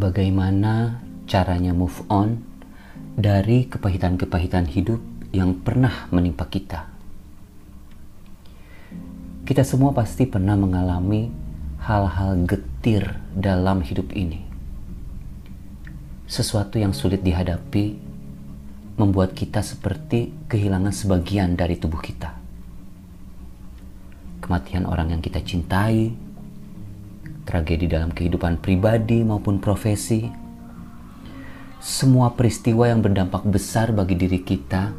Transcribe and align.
bagaimana 0.00 1.04
caranya 1.28 1.76
move 1.76 2.00
on 2.08 2.40
dari 3.20 3.68
kepahitan-kepahitan 3.68 4.64
hidup 4.72 4.98
yang 5.36 5.60
pernah 5.60 6.08
menimpa 6.08 6.48
kita. 6.48 6.88
Kita 9.44 9.60
semua 9.60 9.92
pasti 9.92 10.24
pernah 10.24 10.56
mengalami 10.56 11.28
hal-hal 11.84 12.48
getir 12.48 13.04
dalam 13.36 13.84
hidup 13.84 14.08
ini. 14.16 14.40
Sesuatu 16.24 16.80
yang 16.80 16.96
sulit 16.96 17.20
dihadapi 17.20 17.98
membuat 18.96 19.36
kita 19.36 19.60
seperti 19.60 20.32
kehilangan 20.48 20.94
sebagian 20.94 21.58
dari 21.58 21.76
tubuh 21.76 21.98
kita. 21.98 22.40
Kematian 24.40 24.86
orang 24.86 25.12
yang 25.18 25.22
kita 25.22 25.42
cintai, 25.42 26.29
tragedi 27.50 27.90
dalam 27.90 28.14
kehidupan 28.14 28.62
pribadi 28.62 29.26
maupun 29.26 29.58
profesi, 29.58 30.30
semua 31.82 32.30
peristiwa 32.38 32.86
yang 32.86 33.02
berdampak 33.02 33.42
besar 33.42 33.90
bagi 33.90 34.14
diri 34.14 34.38
kita, 34.38 34.94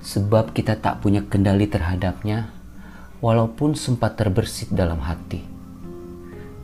sebab 0.00 0.56
kita 0.56 0.80
tak 0.80 1.04
punya 1.04 1.20
kendali 1.28 1.68
terhadapnya, 1.68 2.48
walaupun 3.20 3.76
sempat 3.76 4.16
terbersit 4.16 4.72
dalam 4.72 5.04
hati. 5.04 5.44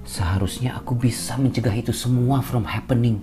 Seharusnya 0.09 0.81
aku 0.81 0.97
bisa 0.97 1.37
mencegah 1.37 1.77
itu 1.77 1.93
semua 1.93 2.41
from 2.41 2.65
happening. 2.65 3.21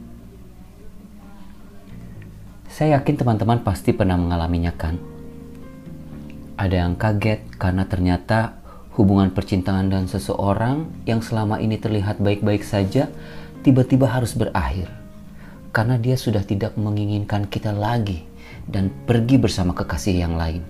Saya 2.70 3.02
yakin 3.02 3.18
teman-teman 3.18 3.66
pasti 3.66 3.90
pernah 3.90 4.21
mengalaminya 4.21 4.70
kan? 4.77 5.02
Ada 6.62 6.85
yang 6.85 6.93
kaget 6.93 7.57
karena 7.57 7.90
ternyata 7.90 8.60
hubungan 8.95 9.31
percintaan 9.31 9.88
dan 9.88 10.05
seseorang 10.12 10.88
yang 11.08 11.23
selama 11.23 11.60
ini 11.63 11.79
terlihat 11.79 12.20
baik-baik 12.20 12.63
saja 12.65 13.07
tiba-tiba 13.63 14.10
harus 14.10 14.35
berakhir 14.35 14.91
karena 15.71 15.96
dia 15.96 16.20
sudah 16.20 16.43
tidak 16.43 16.76
menginginkan 16.76 17.48
kita 17.48 17.71
lagi 17.71 18.27
dan 18.68 18.91
pergi 19.07 19.40
bersama 19.40 19.71
kekasih 19.71 20.20
yang 20.20 20.35
lain. 20.35 20.62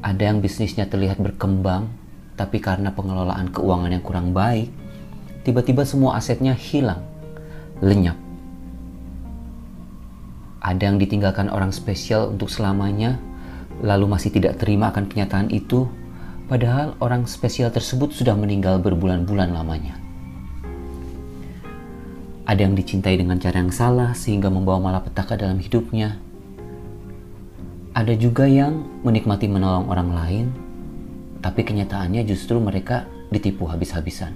Ada 0.00 0.32
yang 0.32 0.40
bisnisnya 0.40 0.88
terlihat 0.88 1.20
berkembang, 1.20 1.92
tapi 2.40 2.56
karena 2.56 2.88
pengelolaan 2.96 3.52
keuangan 3.52 3.92
yang 3.92 4.00
kurang 4.00 4.32
baik, 4.32 4.72
tiba-tiba 5.44 5.84
semua 5.84 6.16
asetnya 6.16 6.56
hilang, 6.56 7.04
lenyap. 7.84 8.16
Ada 10.64 10.88
yang 10.88 10.96
ditinggalkan 10.96 11.52
orang 11.52 11.68
spesial 11.68 12.32
untuk 12.32 12.48
selamanya, 12.48 13.20
lalu 13.84 14.08
masih 14.08 14.32
tidak 14.32 14.56
terima 14.56 14.88
akan 14.88 15.04
kenyataan 15.04 15.52
itu, 15.52 15.84
padahal 16.50 16.98
orang 16.98 17.30
spesial 17.30 17.70
tersebut 17.70 18.10
sudah 18.10 18.34
meninggal 18.34 18.82
berbulan-bulan 18.82 19.54
lamanya. 19.54 19.94
Ada 22.42 22.66
yang 22.66 22.74
dicintai 22.74 23.14
dengan 23.14 23.38
cara 23.38 23.62
yang 23.62 23.70
salah 23.70 24.10
sehingga 24.18 24.50
membawa 24.50 24.82
malapetaka 24.82 25.38
dalam 25.38 25.62
hidupnya. 25.62 26.18
Ada 27.94 28.18
juga 28.18 28.50
yang 28.50 28.82
menikmati 29.06 29.46
menolong 29.46 29.86
orang 29.86 30.10
lain, 30.10 30.46
tapi 31.38 31.62
kenyataannya 31.62 32.26
justru 32.26 32.58
mereka 32.58 33.06
ditipu 33.30 33.70
habis-habisan. 33.70 34.34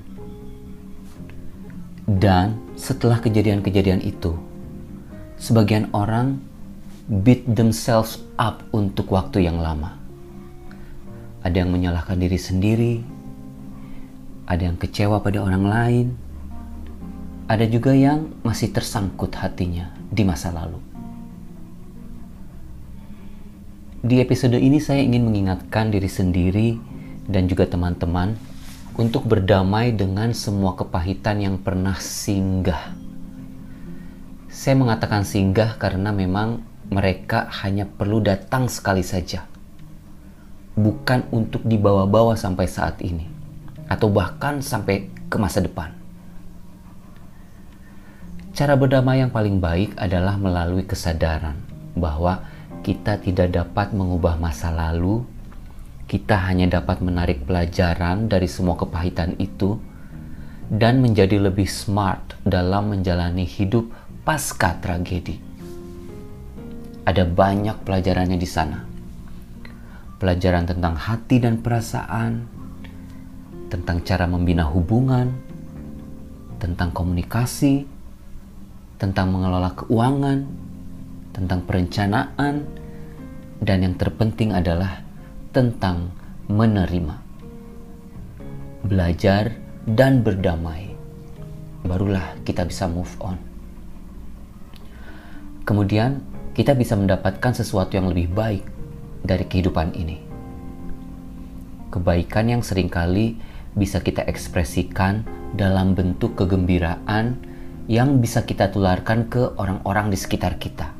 Dan 2.07 2.63
setelah 2.79 3.19
kejadian-kejadian 3.19 4.07
itu, 4.07 4.39
sebagian 5.35 5.91
orang 5.91 6.39
beat 7.11 7.43
themselves 7.51 8.23
up 8.39 8.63
untuk 8.71 9.11
waktu 9.11 9.51
yang 9.51 9.59
lama. 9.59 10.04
Ada 11.45 11.61
yang 11.61 11.71
menyalahkan 11.77 12.17
diri 12.17 12.41
sendiri, 12.41 12.95
ada 14.49 14.65
yang 14.65 14.81
kecewa 14.81 15.21
pada 15.21 15.45
orang 15.45 15.65
lain, 15.69 16.07
ada 17.45 17.69
juga 17.69 17.93
yang 17.93 18.33
masih 18.41 18.73
tersangkut 18.73 19.37
hatinya 19.37 19.93
di 20.09 20.25
masa 20.25 20.49
lalu. 20.49 20.81
Di 24.05 24.21
episode 24.21 24.57
ini 24.57 24.81
saya 24.81 25.01
ingin 25.01 25.25
mengingatkan 25.25 25.89
diri 25.93 26.09
sendiri 26.09 26.77
dan 27.25 27.49
juga 27.49 27.65
teman-teman 27.69 28.37
untuk 29.01 29.25
berdamai 29.25 29.97
dengan 29.97 30.37
semua 30.37 30.77
kepahitan 30.77 31.41
yang 31.41 31.57
pernah 31.57 31.97
singgah. 31.97 32.93
Saya 34.53 34.77
mengatakan 34.77 35.25
singgah 35.25 35.81
karena 35.81 36.13
memang 36.13 36.61
mereka 36.93 37.49
hanya 37.65 37.89
perlu 37.89 38.21
datang 38.21 38.69
sekali 38.69 39.01
saja, 39.01 39.49
bukan 40.75 41.27
untuk 41.31 41.63
dibawa-bawa 41.63 42.35
sampai 42.35 42.67
saat 42.67 42.99
ini, 43.03 43.27
atau 43.87 44.11
bahkan 44.11 44.59
sampai 44.59 45.11
ke 45.31 45.37
masa 45.39 45.63
depan. 45.63 45.95
Cara 48.55 48.79
berdamai 48.79 49.19
yang 49.19 49.35
paling 49.35 49.59
baik 49.59 49.99
adalah 49.99 50.39
melalui 50.39 50.87
kesadaran 50.87 51.59
bahwa 51.99 52.47
kita 52.87 53.19
tidak 53.19 53.51
dapat 53.51 53.91
mengubah 53.91 54.39
masa 54.39 54.71
lalu, 54.71 55.27
kita 56.07 56.39
hanya 56.47 56.79
dapat 56.79 57.03
menarik 57.03 57.43
pelajaran 57.49 58.31
dari 58.31 58.47
semua 58.47 58.79
kepahitan 58.79 59.35
itu 59.43 59.75
dan 60.71 61.03
menjadi 61.03 61.43
lebih 61.43 61.67
smart 61.67 62.39
dalam 62.47 62.95
menjalani 62.95 63.43
hidup 63.43 63.91
pasca 64.23 64.79
tragedi. 64.79 65.41
Ada 67.05 67.27
banyak 67.27 67.83
pelajarannya 67.83 68.39
di 68.39 68.49
sana. 68.49 68.94
Pelajaran 70.25 70.65
tentang 70.65 70.97
hati 70.97 71.37
dan 71.37 71.61
perasaan, 71.61 72.49
tentang 73.69 74.01
cara 74.09 74.25
membina 74.25 74.65
hubungan, 74.65 75.37
tentang 76.57 76.97
komunikasi, 76.97 77.85
tentang 78.97 79.37
mengelola 79.37 79.77
keuangan, 79.77 80.49
tentang 81.37 81.61
perencanaan, 81.69 82.65
dan 83.61 83.85
yang 83.85 84.01
terpenting 84.01 84.57
adalah 84.57 85.05
tentang 85.53 86.09
menerima. 86.49 87.21
Belajar 88.81 89.53
dan 89.85 90.25
berdamai. 90.25 90.97
Barulah 91.85 92.33
kita 92.49 92.65
bisa 92.65 92.89
move 92.89 93.13
on. 93.21 93.37
Kemudian 95.69 96.25
kita 96.57 96.73
bisa 96.73 96.97
mendapatkan 96.97 97.53
sesuatu 97.53 97.93
yang 98.01 98.09
lebih 98.09 98.33
baik 98.33 98.74
dari 99.25 99.49
kehidupan 99.49 99.97
ini. 99.97 100.21
Kebaikan 101.89 102.53
yang 102.53 102.63
sering 102.63 102.93
kali 102.93 103.41
bisa 103.75 104.05
kita 104.05 104.23
ekspresikan 104.29 105.25
dalam 105.57 105.97
bentuk 105.97 106.37
kegembiraan 106.37 107.41
yang 107.89 108.21
bisa 108.21 108.45
kita 108.45 108.69
tularkan 108.69 109.27
ke 109.33 109.57
orang-orang 109.57 110.13
di 110.13 110.19
sekitar 110.21 110.61
kita. 110.61 110.93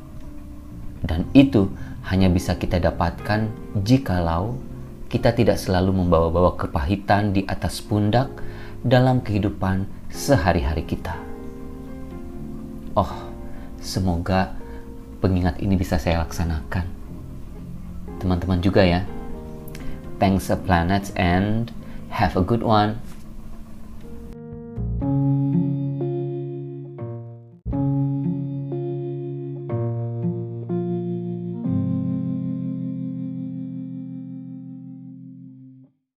Dan 1.05 1.29
itu 1.37 1.69
hanya 2.09 2.27
bisa 2.33 2.57
kita 2.57 2.81
dapatkan 2.81 3.47
jikalau 3.85 4.57
kita 5.05 5.31
tidak 5.31 5.61
selalu 5.61 5.95
membawa-bawa 6.03 6.57
kepahitan 6.57 7.31
di 7.31 7.45
atas 7.45 7.79
pundak 7.79 8.27
dalam 8.81 9.21
kehidupan 9.21 9.85
sehari-hari 10.09 10.83
kita. 10.83 11.13
Oh, 12.97 13.13
semoga 13.79 14.55
pengingat 15.21 15.61
ini 15.61 15.77
bisa 15.77 16.01
saya 16.01 16.25
laksanakan. 16.25 16.94
Teman-teman 18.25 18.57
juga 18.57 18.81
ya. 18.81 19.05
Thanks 20.17 20.49
a 20.49 20.57
planet 20.57 21.13
and 21.13 21.69
have 22.09 22.33
a 22.33 22.41
good 22.41 22.65
one. 22.65 22.97